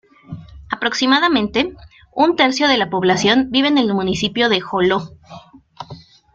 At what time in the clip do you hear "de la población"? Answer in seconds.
2.67-3.49